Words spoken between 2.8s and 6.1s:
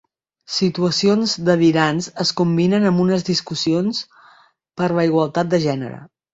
amb unes discussions per la igualtat de gènere.